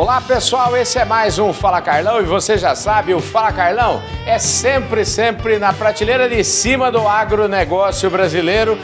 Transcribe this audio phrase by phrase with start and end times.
[0.00, 4.00] Olá pessoal, esse é mais um Fala Carlão e você já sabe, o Fala Carlão
[4.26, 8.78] é sempre, sempre na prateleira de cima do agronegócio brasileiro.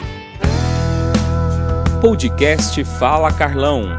[1.99, 3.97] Podcast Fala Carlão.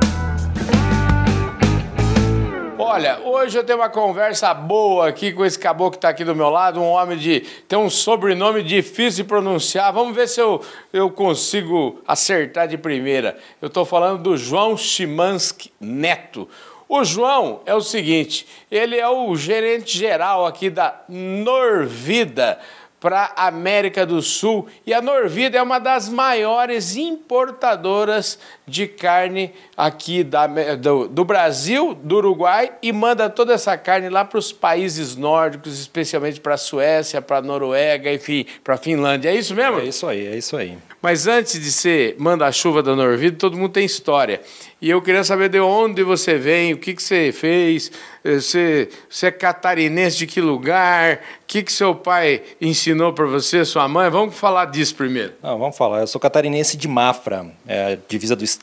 [2.79, 6.37] Olha, hoje eu tenho uma conversa boa aqui com esse caboclo que está aqui do
[6.37, 7.41] meu lado, um homem de.
[7.67, 9.93] tem um sobrenome difícil de pronunciar.
[9.93, 13.37] Vamos ver se eu, eu consigo acertar de primeira.
[13.61, 16.49] Eu estou falando do João Chimansky Neto.
[16.89, 22.59] O João é o seguinte, ele é o gerente geral aqui da Norvida
[22.99, 24.67] para América do Sul.
[24.87, 31.95] E a Norvida é uma das maiores importadoras de carne aqui da, do, do, Brasil,
[31.95, 36.59] do Uruguai e manda toda essa carne lá para os países nórdicos, especialmente para a
[36.59, 39.31] Suécia, para a Noruega, enfim, para a Finlândia.
[39.31, 39.81] É isso mesmo?
[39.81, 40.77] É isso aí, é isso aí.
[41.01, 44.41] Mas antes de ser manda-chuva da Norvida, todo mundo tem história.
[44.81, 47.91] E eu queria saber de onde você vem, o que, que você fez,
[48.25, 53.27] eh, você, você é catarinense de que lugar, o que, que seu pai ensinou para
[53.27, 54.11] você, sua mãe?
[54.11, 55.35] Vamos falar disso primeiro.
[55.43, 56.01] Não, vamos falar.
[56.01, 58.58] Eu sou catarinense de Mafra, é, divisa do estado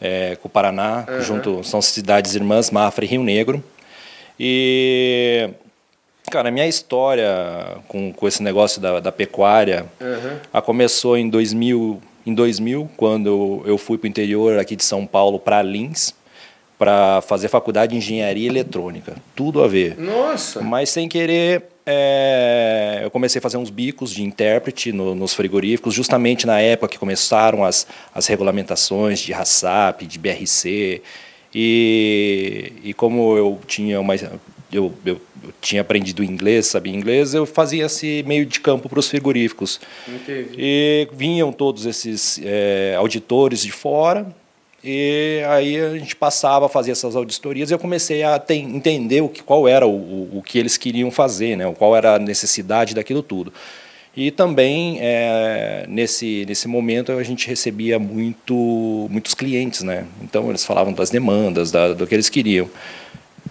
[0.00, 1.20] é, com o Paraná, uhum.
[1.22, 3.62] junto são cidades irmãs, Mafra e Rio Negro.
[4.38, 5.50] E
[6.30, 10.62] Cara, a minha história com, com esse negócio da, da pecuária uhum.
[10.62, 15.38] começou em 2000, em 2000, quando eu fui para o interior aqui de São Paulo,
[15.38, 16.14] para Lins,
[16.82, 19.14] para fazer faculdade de engenharia eletrônica.
[19.36, 19.96] Tudo a ver.
[19.96, 20.60] Nossa!
[20.60, 25.94] Mas sem querer, é, eu comecei a fazer uns bicos de intérprete no, nos frigoríficos,
[25.94, 31.00] justamente na época que começaram as, as regulamentações de RASAP, de BRC.
[31.54, 34.40] E, e como eu tinha uma, eu,
[34.72, 35.20] eu, eu,
[35.60, 39.80] tinha aprendido inglês, sabia inglês, eu fazia esse meio de campo para os frigoríficos.
[40.08, 40.56] Entendi.
[40.58, 44.26] E vinham todos esses é, auditores de fora,
[44.84, 49.28] e aí a gente passava a fazer essas auditorias e eu comecei a entender o
[49.28, 52.94] que, qual era o, o, o, que eles queriam fazer, né, qual era a necessidade
[52.94, 53.52] daquilo tudo.
[54.14, 60.04] E também, é, nesse, nesse momento, a gente recebia muito, muitos clientes, né?
[60.22, 62.68] Então, eles falavam das demandas, da, do que eles queriam.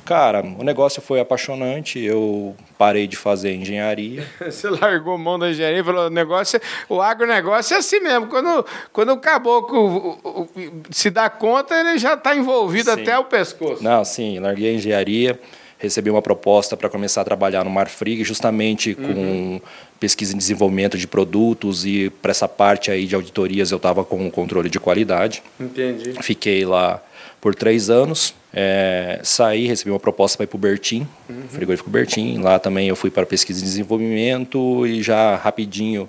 [0.05, 1.99] Cara, o negócio foi apaixonante.
[1.99, 4.25] Eu parei de fazer engenharia.
[4.43, 8.27] Você largou mão da engenharia e falou: o negócio, o agronegócio é assim mesmo.
[8.27, 10.47] Quando, quando o caboclo
[10.89, 13.01] se dá conta, ele já está envolvido sim.
[13.01, 13.83] até o pescoço.
[13.83, 15.39] Não, sim, larguei a engenharia,
[15.77, 19.61] recebi uma proposta para começar a trabalhar no Marfrig, justamente com uhum.
[19.99, 24.27] pesquisa e desenvolvimento de produtos e para essa parte aí de auditorias eu estava com
[24.27, 25.43] o controle de qualidade.
[25.59, 26.13] Entendi.
[26.21, 27.01] Fiquei lá
[27.41, 28.33] por três anos.
[28.53, 31.43] É, saí, recebi uma proposta para ir para o Bertim, uhum.
[31.49, 32.37] frigorífico Bertim.
[32.37, 36.07] Lá também eu fui para pesquisa e desenvolvimento e já rapidinho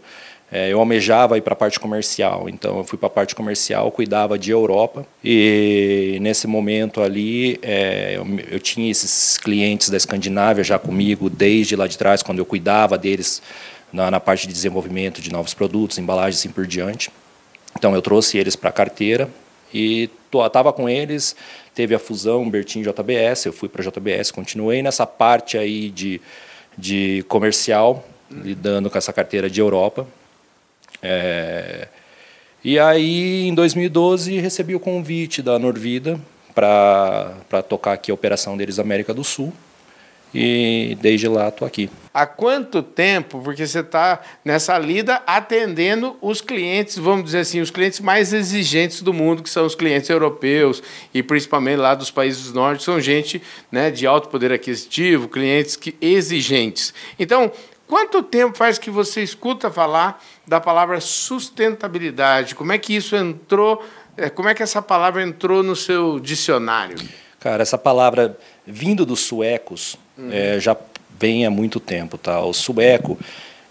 [0.53, 2.47] é, eu almejava ir para a parte comercial.
[2.47, 8.17] Então eu fui para a parte comercial, cuidava de Europa e nesse momento ali é,
[8.17, 12.45] eu, eu, tinha esses clientes da Escandinávia já comigo desde lá de trás, quando eu
[12.45, 13.41] cuidava deles
[13.91, 17.11] na, na parte de desenvolvimento de novos produtos, embalagens e assim por diante.
[17.79, 19.31] Então eu trouxe eles para a carteira
[19.73, 20.11] e
[20.47, 21.37] estava com eles,
[21.75, 26.21] teve a fusão Bertin JBS, eu fui para JBS, continuei nessa parte aí de,
[26.77, 30.07] de comercial, lidando com essa carteira de Europa.
[31.03, 31.89] É,
[32.65, 36.19] e aí, em 2012, recebi o convite da Norvida
[36.55, 39.53] para tocar aqui a operação deles América do Sul
[40.35, 41.91] e desde lá estou aqui.
[42.15, 47.71] Há quanto tempo, porque você está nessa lida atendendo os clientes, vamos dizer assim, os
[47.71, 50.83] clientes mais exigentes do mundo, que são os clientes europeus
[51.15, 55.97] e principalmente lá dos países nórdicos, são gente né, de alto poder aquisitivo, clientes que,
[56.01, 56.93] exigentes.
[57.19, 57.51] Então,
[57.87, 62.55] quanto tempo faz que você escuta falar da palavra sustentabilidade?
[62.55, 63.83] Como é que isso entrou,
[64.19, 66.97] é, como é que essa palavra entrou no seu dicionário?
[67.41, 69.99] Cara, essa palavra vindo dos suecos
[70.31, 70.77] é, já
[71.19, 72.19] vem há muito tempo.
[72.19, 72.41] Tá?
[72.41, 73.19] O sueco,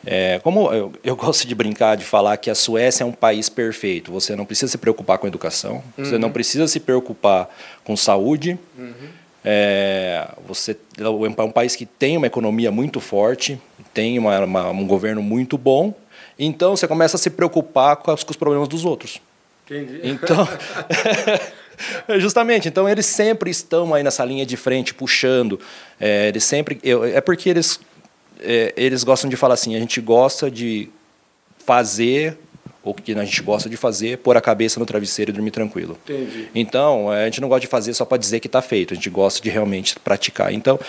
[0.05, 3.49] é, como eu, eu, gosto de brincar, de falar que a Suécia é um país
[3.49, 4.11] perfeito.
[4.11, 6.05] Você não precisa se preocupar com educação, uhum.
[6.05, 6.33] você não uhum.
[6.33, 7.49] precisa se preocupar
[7.83, 8.57] com saúde.
[8.77, 9.21] Uhum.
[9.43, 11.09] É, você é
[11.43, 13.59] um país que tem uma economia muito forte,
[13.91, 15.93] tem uma, uma, um governo muito bom.
[16.37, 19.19] Então você começa a se preocupar com os, com os problemas dos outros.
[19.71, 20.01] Entendi.
[20.03, 20.47] Então
[22.19, 25.59] Justamente, então eles sempre estão aí nessa linha de frente, puxando.
[25.99, 26.79] É, eles sempre.
[26.83, 27.79] Eu, é porque eles,
[28.39, 30.89] é, eles gostam de falar assim: a gente gosta de
[31.65, 32.37] fazer
[32.83, 35.99] o que a gente gosta de fazer, pôr a cabeça no travesseiro e dormir tranquilo.
[36.03, 36.49] Entendi.
[36.55, 38.95] Então, é, a gente não gosta de fazer só para dizer que está feito, a
[38.95, 40.51] gente gosta de realmente praticar.
[40.51, 40.79] Então,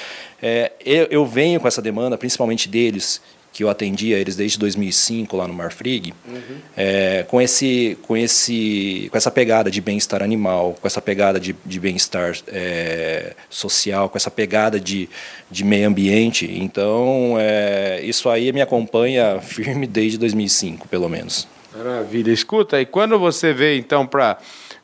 [0.40, 3.20] é, eu, eu venho com essa demanda, principalmente deles,
[3.52, 6.40] que eu atendia eles desde 2005 lá no Marfrig, uhum.
[6.76, 11.54] é, com, esse, com, esse, com essa pegada de bem-estar animal, com essa pegada de,
[11.64, 15.08] de bem-estar é, social, com essa pegada de,
[15.50, 16.50] de meio ambiente.
[16.50, 21.46] Então, é, isso aí me acompanha firme desde 2005, pelo menos.
[21.76, 22.32] Maravilha.
[22.32, 24.38] Escuta, e quando você vê, então, para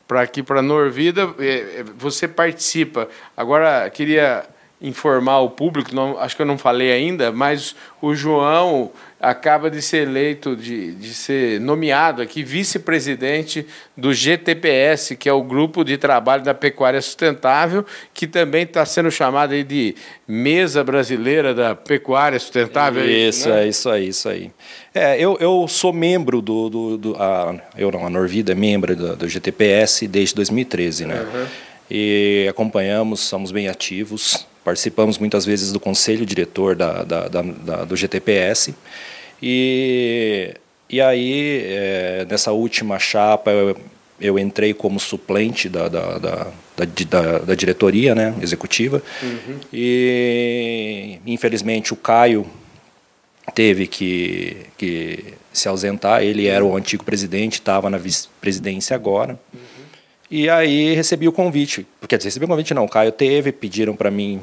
[0.06, 3.09] para aqui para Norvida, é, é, você participa.
[3.37, 4.47] Agora queria
[4.80, 9.82] informar o público, não, acho que eu não falei ainda, mas o João acaba de
[9.82, 13.66] ser eleito, de, de ser nomeado aqui vice-presidente
[13.96, 17.84] do GTPS, que é o Grupo de Trabalho da Pecuária Sustentável,
[18.14, 19.96] que também está sendo chamado aí de
[20.26, 23.02] Mesa Brasileira da Pecuária Sustentável.
[23.02, 23.64] É isso, né?
[23.64, 24.52] é isso aí, isso aí.
[24.94, 28.94] É, eu, eu sou membro do, do, do a, eu não, a Norvida é membro
[28.94, 31.20] do, do GTPS desde 2013, né?
[31.20, 31.46] Uhum.
[31.90, 37.97] E acompanhamos, somos bem ativos, Participamos muitas vezes do conselho diretor da, da, da, do
[37.97, 38.75] GTPS.
[39.43, 40.55] E,
[40.91, 43.75] e aí, é, nessa última chapa, eu,
[44.20, 49.03] eu, entrei como suplente da, da, da, da, da diretoria né, executiva.
[49.23, 49.59] Uhum.
[49.73, 52.47] E, infelizmente, o Caio
[53.55, 56.23] teve que, que se ausentar.
[56.23, 59.41] Ele era o antigo presidente, estava na vice-presidência agora.
[59.55, 59.61] Uhum.
[60.31, 61.87] E aí recebi o convite.
[62.06, 64.43] Quer dizer, recebi o convite não, o Caio teve, pediram para mim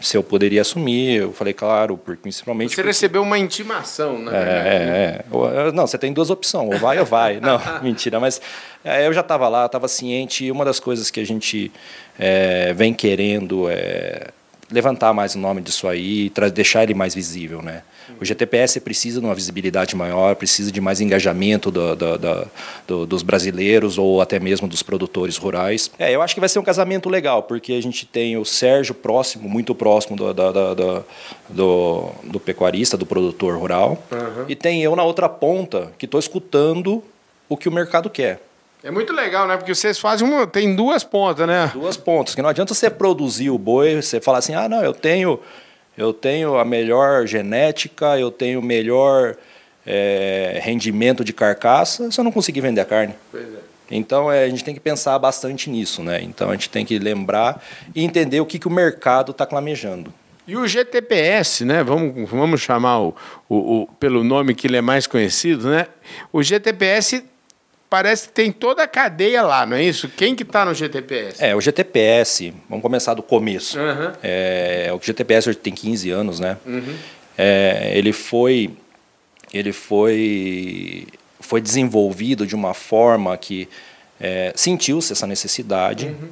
[0.00, 1.16] se eu poderia assumir.
[1.22, 2.70] Eu falei, claro, porque principalmente.
[2.70, 2.88] Você porque...
[2.88, 4.32] recebeu uma intimação, né?
[4.34, 7.40] É, é, Não, você tem duas opções, ou vai ou vai.
[7.40, 8.40] Não, mentira, mas
[8.84, 11.72] é, eu já estava lá, estava ciente, e uma das coisas que a gente
[12.18, 14.28] é, vem querendo é
[14.70, 17.82] levantar mais o nome disso aí, deixar ele mais visível, né?
[18.20, 22.18] O GTPS precisa de uma visibilidade maior, precisa de mais engajamento do, do,
[22.86, 25.90] do, dos brasileiros ou até mesmo dos produtores rurais.
[25.98, 28.94] É, eu acho que vai ser um casamento legal, porque a gente tem o Sérgio
[28.94, 31.04] próximo, muito próximo do, do,
[31.48, 34.44] do, do pecuarista, do produtor rural, uhum.
[34.48, 37.02] e tem eu na outra ponta, que estou escutando
[37.48, 38.47] o que o mercado quer.
[38.82, 39.56] É muito legal, né?
[39.56, 40.46] Porque vocês fazem uma.
[40.46, 41.70] Tem duas pontas, né?
[41.72, 42.34] Duas pontas.
[42.34, 45.40] Que não adianta você produzir o boi, você falar assim, ah, não, eu tenho
[45.98, 49.36] eu tenho a melhor genética, eu tenho o melhor
[49.84, 53.16] é, rendimento de carcaça, se eu não conseguir vender a carne.
[53.32, 53.58] Pois é.
[53.90, 56.22] Então é, a gente tem que pensar bastante nisso, né?
[56.22, 57.60] Então a gente tem que lembrar
[57.96, 60.14] e entender o que, que o mercado está clamejando.
[60.46, 61.82] E o GTPS, né?
[61.82, 63.16] Vamos, vamos chamar o,
[63.48, 65.88] o, o, pelo nome que ele é mais conhecido, né?
[66.32, 67.24] O GTPS
[67.88, 70.08] parece que tem toda a cadeia lá, não é isso?
[70.08, 71.42] Quem que está no GTPS?
[71.42, 73.78] É, o GTPS, vamos começar do começo.
[73.78, 74.12] Uhum.
[74.22, 76.56] É, o GTPS hoje tem 15 anos, né?
[76.66, 76.94] Uhum.
[77.36, 78.70] É, ele foi,
[79.52, 81.06] ele foi,
[81.40, 83.68] foi desenvolvido de uma forma que
[84.20, 86.06] é, sentiu-se essa necessidade.
[86.06, 86.28] Uhum.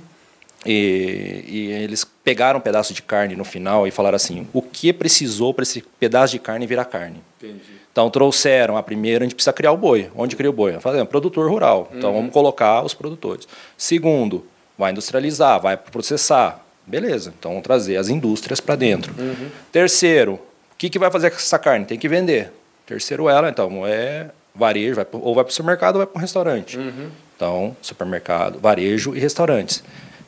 [0.64, 4.92] E, e, eles pegaram um pedaço de carne no final e falaram assim: o que
[4.92, 7.22] precisou para esse pedaço de carne virar carne?
[7.40, 7.60] Entendi.
[7.92, 10.10] Então trouxeram a primeira, a gente precisa criar o boi.
[10.16, 10.72] Onde cria o boi?
[10.80, 11.88] Fazendo produtor rural.
[11.94, 12.16] Então uhum.
[12.16, 13.46] vamos colocar os produtores.
[13.78, 14.44] Segundo,
[14.76, 16.66] vai industrializar, vai processar.
[16.84, 17.32] Beleza.
[17.38, 19.14] Então vamos trazer as indústrias para dentro.
[19.16, 19.48] Uhum.
[19.70, 21.86] Terceiro, o que, que vai fazer com essa carne?
[21.86, 22.52] Tem que vender.
[22.84, 26.20] Terceiro, ela, então, é varejo, vai, ou vai para o supermercado ou vai para um
[26.20, 26.76] restaurante.
[26.76, 27.08] Uhum.
[27.36, 29.82] Então, supermercado, varejo e restaurantes.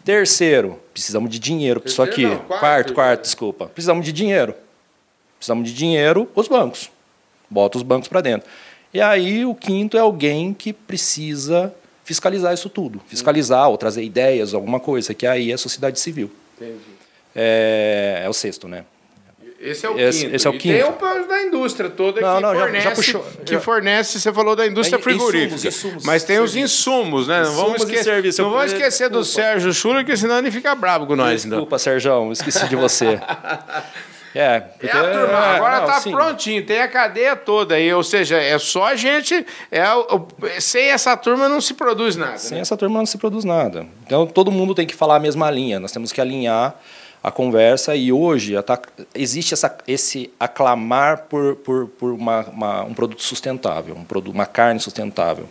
[0.09, 2.23] Terceiro, precisamos de dinheiro para isso aqui.
[2.23, 3.67] Não, quarto, quarto, quarto, desculpa.
[3.67, 4.55] Precisamos de dinheiro.
[5.37, 6.91] Precisamos de dinheiro os bancos
[7.51, 8.49] bota os bancos para dentro.
[8.93, 11.75] E aí o quinto é alguém que precisa
[12.05, 16.31] fiscalizar isso tudo, fiscalizar ou trazer ideias, alguma coisa, que aí é a sociedade civil.
[16.57, 16.79] Entendi.
[17.35, 18.85] É, é o sexto, né?
[19.61, 20.37] Esse é o esse, quinto.
[20.37, 20.69] Esse é o quinto.
[20.69, 24.21] E tem o da indústria toda não, que não, fornece, já, já puxou, que fornece,
[24.21, 25.55] você falou da indústria frigorífica.
[25.57, 27.43] Insumos, insumos, mas tem os insumos, né?
[27.43, 31.17] Não vamos esquecer, não vamos esquecer do Sérgio Schuller, porque senão ele fica bravo com
[31.17, 31.43] nós.
[31.43, 31.79] Desculpa, então.
[31.79, 33.19] Sérgio, esqueci de você.
[34.35, 38.05] É, porque, é a turma, é, agora está prontinho, tem a cadeia toda aí, ou
[38.05, 39.45] seja, é só a gente.
[39.71, 39.85] É,
[40.61, 42.39] sem essa turma não se produz nada.
[42.39, 42.61] Sem né?
[42.61, 43.87] essa turma não se produz nada.
[44.07, 46.79] Então todo mundo tem que falar a mesma linha, nós temos que alinhar
[47.29, 48.55] a conversa e hoje
[49.15, 54.47] existe essa, esse aclamar por, por, por uma, uma, um produto sustentável, um produto, uma
[54.47, 55.49] carne sustentável.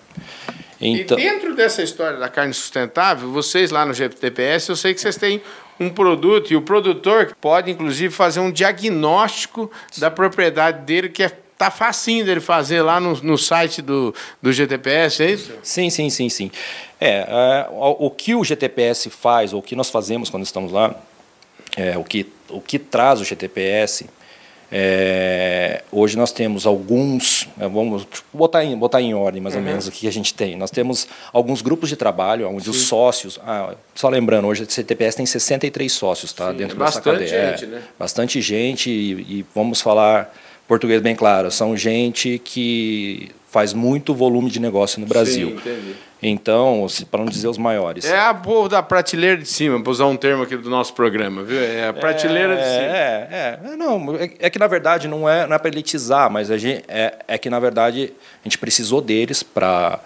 [0.82, 5.02] Então, e dentro dessa história da carne sustentável, vocês lá no GTPS, eu sei que
[5.02, 5.42] vocês têm
[5.80, 11.30] um produto e o produtor pode inclusive fazer um diagnóstico da propriedade dele que é
[11.58, 15.54] tá facinho dele fazer lá no, no site do, do GTPS, é isso?
[15.64, 16.52] Sim, sim, sim, sim.
[17.00, 20.72] É, é o, o, que o GTPS faz, ou o que nós fazemos quando estamos
[20.72, 20.96] lá,
[21.78, 24.06] é, o, que, o que traz o GTPS
[24.70, 29.68] é, hoje nós temos alguns, é, vamos botar em, botar em ordem mais ou uhum.
[29.68, 30.58] menos o que a gente tem.
[30.58, 32.72] Nós temos alguns grupos de trabalho, onde Sim.
[32.72, 33.40] os sócios.
[33.44, 37.22] Ah, só lembrando, hoje a CTPS tem 63 sócios tá, Sim, dentro dessa cadeia.
[37.22, 37.84] Bastante gente, é, né?
[37.98, 40.34] Bastante gente, e, e, vamos falar
[40.68, 45.52] português bem claro, são gente que faz muito volume de negócio no Brasil.
[45.52, 45.96] Sim, entendi.
[46.22, 48.06] Então, para não dizer os maiores.
[48.06, 51.44] É a povo da prateleira de cima, para usar um termo aqui do nosso programa,
[51.44, 51.60] viu?
[51.60, 52.98] É a prateleira é, de cima.
[52.98, 56.32] É, é, é, não, é, é, que na verdade não é, não é para elitizar,
[56.32, 60.00] mas a gente, é, é que na verdade a gente precisou deles para.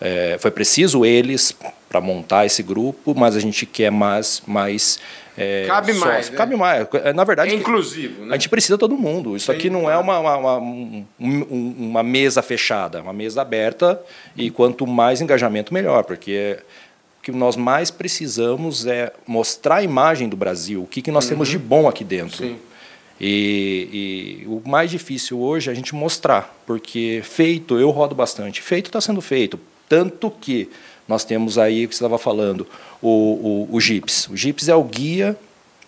[0.00, 1.54] É, foi preciso eles
[1.88, 4.98] para montar esse grupo, mas a gente quer mais, mais
[5.36, 6.08] é, cabe sócio.
[6.08, 6.30] mais.
[6.30, 6.36] Né?
[6.36, 6.86] Cabe mais.
[7.04, 8.24] É, na verdade, é inclusivo.
[8.24, 8.34] Né?
[8.34, 9.36] A gente precisa de todo mundo.
[9.36, 14.00] Isso aqui não é uma, uma, uma, uma, mesa fechada, é uma mesa aberta
[14.36, 16.58] e quanto mais engajamento, melhor, porque
[17.18, 21.24] o que nós mais precisamos é mostrar a imagem do Brasil, o que, que nós
[21.24, 21.30] uhum.
[21.30, 22.36] temos de bom aqui dentro.
[22.36, 22.58] Sim.
[23.20, 28.62] E, e, o mais difícil hoje é a gente mostrar, porque feito, eu rodo bastante,
[28.62, 29.60] feito está sendo feito.
[29.90, 30.70] Tanto que
[31.08, 32.64] nós temos aí, o que você estava falando,
[33.02, 34.28] o, o, o GIPS.
[34.28, 35.36] O GIPS é o guia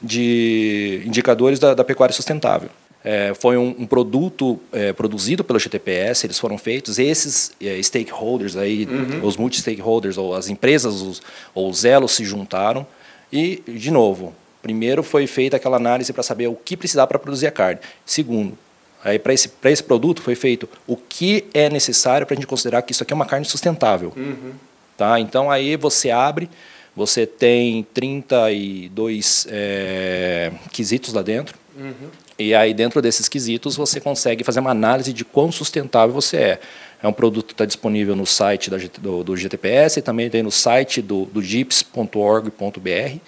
[0.02, 2.68] de indicadores da, da pecuária sustentável.
[3.04, 8.56] É, foi um, um produto é, produzido pelo GTPS, eles foram feitos, esses é, stakeholders,
[8.56, 9.24] aí, uhum.
[9.24, 11.22] os multi-stakeholders, ou as empresas, os,
[11.54, 12.84] ou os elos se juntaram,
[13.32, 17.46] e, de novo, primeiro foi feita aquela análise para saber o que precisava para produzir
[17.46, 17.78] a carne.
[18.04, 18.58] Segundo,
[19.04, 22.82] aí para esse, esse produto foi feito o que é necessário para a gente considerar
[22.82, 24.12] que isso aqui é uma carne sustentável.
[24.16, 24.52] Uhum.
[24.96, 25.18] Tá?
[25.18, 26.48] Então aí você abre,
[26.94, 31.58] você tem 32 é, quesitos lá dentro.
[31.76, 32.10] Uhum.
[32.38, 36.60] E aí dentro desses quesitos você consegue fazer uma análise de quão sustentável você é.
[37.02, 40.40] É um produto que está disponível no site da, do, do, GTPS e também tem
[40.40, 43.18] no site do, do gips.org.br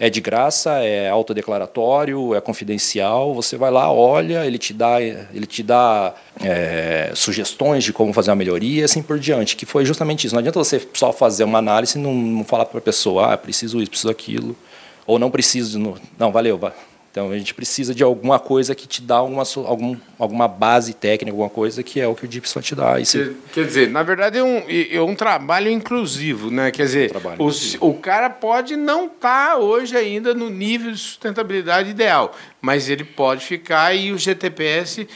[0.00, 3.34] é de graça, é autodeclaratório, é confidencial.
[3.34, 8.30] Você vai lá, olha, ele te dá, ele te dá é, sugestões de como fazer
[8.30, 9.56] uma melhoria e assim por diante.
[9.56, 10.34] Que foi justamente isso.
[10.34, 13.38] Não adianta você só fazer uma análise e não, não falar para a pessoa, ah,
[13.38, 14.56] preciso isso, preciso aquilo.
[15.06, 15.78] Ou não preciso.
[16.18, 16.72] Não, valeu, vai
[17.18, 21.32] então a gente precisa de alguma coisa que te dá alguma, algum, alguma base técnica,
[21.32, 23.02] alguma coisa que é o que o vai te dar.
[23.02, 26.70] Quer, quer dizer, na verdade é um, é um trabalho inclusivo, né?
[26.70, 31.90] Quer dizer, o, o cara pode não estar tá hoje ainda no nível de sustentabilidade
[31.90, 32.32] ideal,
[32.62, 35.08] mas ele pode ficar e o GTPS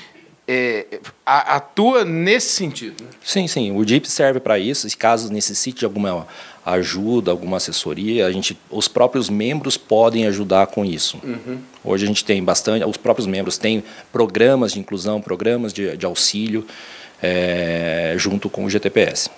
[0.47, 3.05] é, atua nesse sentido.
[3.05, 3.11] Né?
[3.25, 3.77] Sim, sim.
[3.77, 4.89] O DIP serve para isso.
[4.99, 6.27] Caso necessite de alguma
[6.65, 11.19] ajuda, alguma assessoria, a gente, os próprios membros podem ajudar com isso.
[11.23, 11.59] Uhum.
[11.85, 16.07] Hoje a gente tem bastante, os próprios membros têm programas de inclusão, programas de, de
[16.07, 16.65] auxílio
[17.21, 19.31] é, junto com o GTPS.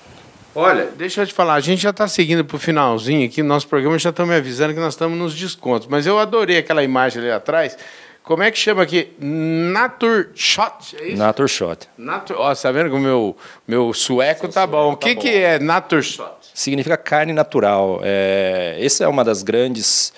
[0.55, 3.67] Olha, deixa eu te falar, a gente já está seguindo para o finalzinho aqui, nosso
[3.67, 7.23] programa já está me avisando que nós estamos nos descontos, mas eu adorei aquela imagem
[7.23, 7.77] ali atrás.
[8.23, 9.13] Como é que chama aqui?
[9.19, 11.17] Nature Shot, é isso?
[11.19, 11.89] Nature Shot.
[11.99, 13.37] Nature, ó, você tá vendo que o meu,
[13.69, 14.93] meu sueco tá bom.
[14.93, 16.44] O que, tá que é Nature Shot?
[16.55, 18.01] Significa carne natural.
[18.05, 20.13] É, essa é uma das grandes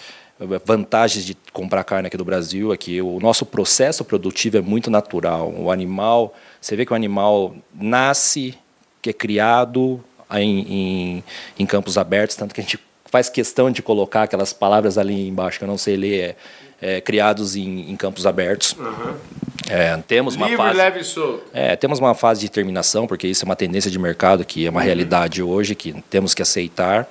[0.65, 4.91] vantagens de comprar carne aqui do Brasil é que o nosso processo produtivo é muito
[4.91, 5.51] natural.
[5.57, 8.55] O animal, você vê que o animal nasce,
[9.01, 11.25] que é criado em, em,
[11.59, 15.59] em campos abertos, tanto que a gente faz questão de colocar aquelas palavras ali embaixo
[15.59, 16.37] que eu não sei ler, é
[16.81, 18.75] é, criados em, em, campos abertos.
[18.79, 19.15] Uhum.
[19.69, 21.05] É, temos uma Livre, fase, leve e
[21.53, 24.71] É, temos uma fase de terminação, porque isso é uma tendência de mercado que é
[24.71, 24.87] uma uhum.
[24.87, 27.09] realidade hoje que temos que aceitar.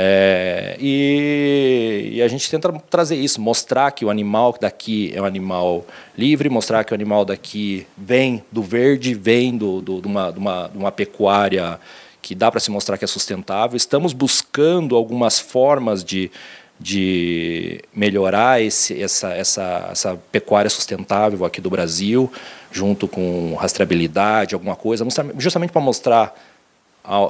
[0.00, 5.24] É, e, e, a gente tenta trazer isso, mostrar que o animal daqui é um
[5.24, 5.84] animal
[6.16, 10.38] livre, mostrar que o animal daqui vem do verde, vem do, do, de, uma, de,
[10.38, 11.80] uma, de uma pecuária
[12.22, 13.76] que dá para se mostrar que é sustentável.
[13.76, 16.30] Estamos buscando algumas formas de
[16.78, 22.30] de melhorar esse, essa, essa, essa pecuária sustentável aqui do Brasil,
[22.70, 25.06] junto com rastreabilidade, alguma coisa,
[25.36, 26.34] justamente para mostrar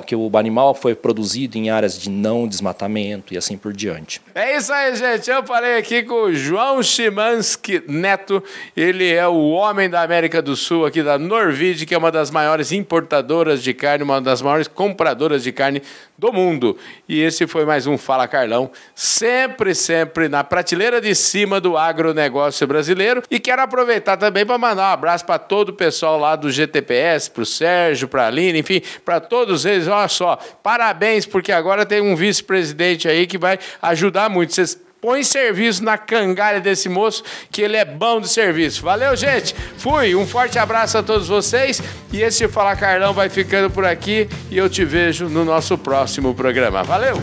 [0.06, 4.20] que o animal foi produzido em áreas de não desmatamento e assim por diante.
[4.34, 5.30] É isso aí, gente.
[5.30, 8.42] Eu falei aqui com o João Chimansky Neto.
[8.76, 12.28] Ele é o homem da América do Sul, aqui da Norvide, que é uma das
[12.28, 15.80] maiores importadoras de carne, uma das maiores compradoras de carne
[16.18, 16.76] do mundo.
[17.08, 22.66] E esse foi mais um Fala Carlão, sempre, sempre na prateleira de cima do agronegócio
[22.66, 23.22] brasileiro.
[23.30, 27.30] E quero aproveitar também para mandar um abraço para todo o pessoal lá do GTPS,
[27.30, 29.86] para o Sérgio, para a Aline, enfim, para todos eles.
[29.86, 34.52] Olha só, parabéns, porque agora tem um vice-presidente aí que vai ajudar muito.
[34.52, 38.82] Vocês põe serviço na cangalha desse moço, que ele é bom de serviço.
[38.82, 39.54] Valeu, gente.
[39.76, 40.14] Fui.
[40.14, 41.82] Um forte abraço a todos vocês.
[42.12, 46.34] E esse Fala Carlão vai ficando por aqui e eu te vejo no nosso próximo
[46.34, 46.82] programa.
[46.82, 47.16] Valeu!